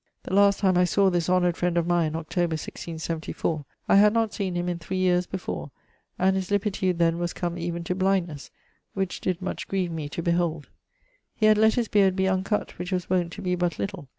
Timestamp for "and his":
6.17-6.49